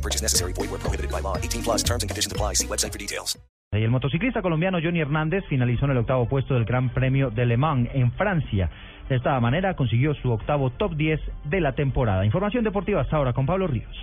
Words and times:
No 0.00 0.02
purchase 0.02 0.22
necessary. 0.22 0.52
Void 0.54 0.70
where 0.70 0.80
prohibited 0.80 1.10
by 1.10 1.20
law. 1.20 1.36
18 1.36 1.62
plus 1.62 1.82
terms 1.82 2.02
and 2.02 2.08
conditions 2.08 2.32
apply. 2.32 2.54
See 2.54 2.66
website 2.66 2.92
for 2.92 2.98
details. 2.98 3.38
Y 3.72 3.84
el 3.84 3.90
motociclista 3.90 4.42
colombiano 4.42 4.78
Johnny 4.82 5.00
Hernández 5.00 5.44
finalizó 5.48 5.84
en 5.84 5.92
el 5.92 5.98
octavo 5.98 6.26
puesto 6.28 6.54
del 6.54 6.64
Gran 6.64 6.88
Premio 6.92 7.30
de 7.30 7.46
Le 7.46 7.56
Mans 7.56 7.88
en 7.92 8.10
Francia. 8.12 8.68
De 9.08 9.16
esta 9.16 9.38
manera 9.38 9.76
consiguió 9.76 10.14
su 10.14 10.32
octavo 10.32 10.70
top 10.70 10.96
10 10.96 11.20
de 11.44 11.60
la 11.60 11.74
temporada. 11.74 12.24
Información 12.24 12.64
deportiva 12.64 13.02
hasta 13.02 13.16
ahora 13.16 13.32
con 13.32 13.46
Pablo 13.46 13.68
Ríos. 13.68 13.96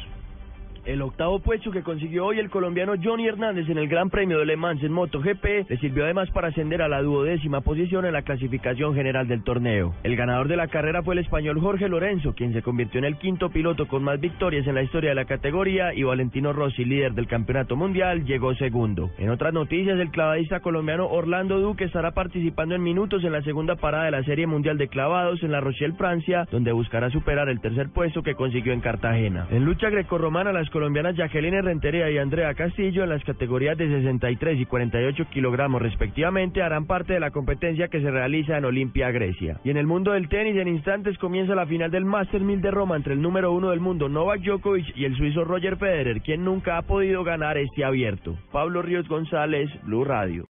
El 0.87 1.01
octavo 1.01 1.39
puesto 1.39 1.69
que 1.69 1.83
consiguió 1.83 2.27
hoy 2.27 2.39
el 2.39 2.49
colombiano 2.49 2.93
Johnny 3.03 3.27
Hernández 3.27 3.67
en 3.67 3.77
el 3.77 3.89
Gran 3.89 4.09
Premio 4.09 4.39
de 4.39 4.45
Le 4.45 4.55
Mans 4.55 4.81
en 4.81 4.93
MotoGP 4.93 5.69
le 5.69 5.77
sirvió 5.79 6.05
además 6.05 6.29
para 6.29 6.47
ascender 6.47 6.81
a 6.81 6.87
la 6.87 7.01
duodécima 7.01 7.59
posición 7.59 8.05
en 8.05 8.13
la 8.13 8.21
clasificación 8.21 8.95
general 8.95 9.27
del 9.27 9.43
torneo. 9.43 9.93
El 10.03 10.15
ganador 10.15 10.47
de 10.47 10.55
la 10.55 10.69
carrera 10.69 11.03
fue 11.03 11.15
el 11.15 11.19
español 11.19 11.59
Jorge 11.59 11.89
Lorenzo, 11.89 12.33
quien 12.35 12.53
se 12.53 12.61
convirtió 12.61 12.99
en 12.99 13.03
el 13.03 13.17
quinto 13.17 13.49
piloto 13.49 13.89
con 13.89 14.01
más 14.01 14.21
victorias 14.21 14.65
en 14.65 14.75
la 14.75 14.81
historia 14.81 15.09
de 15.09 15.15
la 15.15 15.25
categoría 15.25 15.93
y 15.93 16.03
Valentino 16.03 16.53
Rossi, 16.53 16.85
líder 16.85 17.11
del 17.15 17.27
campeonato 17.27 17.75
mundial, 17.75 18.23
llegó 18.23 18.55
segundo. 18.55 19.11
En 19.17 19.29
otras 19.29 19.51
noticias, 19.51 19.99
el 19.99 20.09
clavadista 20.09 20.61
colombiano 20.61 21.07
Orlando 21.07 21.59
Duque 21.59 21.83
estará 21.83 22.11
participando 22.11 22.75
en 22.75 22.83
minutos 22.83 23.25
en 23.25 23.33
la 23.33 23.41
segunda 23.41 23.75
parada 23.75 24.05
de 24.05 24.11
la 24.11 24.23
Serie 24.23 24.47
Mundial 24.47 24.77
de 24.77 24.87
Clavados 24.87 25.43
en 25.43 25.51
La 25.51 25.59
Rochelle, 25.59 25.97
Francia, 25.97 26.47
donde 26.49 26.71
buscará 26.71 27.09
superar 27.09 27.49
el 27.49 27.59
tercer 27.59 27.89
puesto 27.89 28.23
que 28.23 28.35
consiguió 28.35 28.71
en 28.71 28.79
Cartagena. 28.79 29.47
En 29.51 29.65
lucha 29.65 29.89
grecorromana, 29.89 30.53
las 30.53 30.69
colombianas 30.77 31.15
Jacqueline 31.15 31.63
Rentería 31.63 32.11
y 32.11 32.19
Andrea 32.19 32.53
Castillo 32.53 33.03
en 33.03 33.09
las 33.09 33.23
categorías 33.23 33.75
de 33.79 33.87
63 33.87 34.59
y 34.59 34.65
48 34.67 35.25
kilogramos 35.31 35.81
respectivamente 35.81 36.61
harán 36.61 36.85
parte 36.85 37.13
de 37.13 37.19
la 37.19 37.31
competencia 37.31 37.87
que 37.87 37.99
se 37.99 38.11
realiza 38.11 38.59
en 38.59 38.65
Olimpia, 38.65 39.09
Grecia. 39.09 39.59
Y 39.63 39.71
en 39.71 39.77
el 39.77 39.87
mundo 39.87 40.11
del 40.11 40.29
tenis, 40.29 40.55
en 40.55 40.67
instantes 40.67 41.17
comienza 41.17 41.55
la 41.55 41.65
final 41.65 41.89
del 41.89 42.05
Master 42.05 42.41
1000 42.41 42.61
de 42.61 42.69
Roma 42.69 42.95
entre 42.95 43.13
el 43.13 43.23
número 43.23 43.51
uno 43.53 43.71
del 43.71 43.79
mundo 43.79 44.07
Novak 44.07 44.41
Djokovic 44.41 44.95
y 44.95 45.05
el 45.05 45.17
suizo 45.17 45.45
Roger 45.45 45.77
Federer, 45.77 46.21
quien 46.21 46.45
nunca 46.45 46.77
ha 46.77 46.83
podido 46.83 47.23
ganar 47.23 47.57
este 47.57 47.83
abierto. 47.83 48.37
Pablo 48.51 48.83
Ríos 48.83 49.07
González, 49.07 49.71
Blue 49.81 50.03
Radio. 50.03 50.45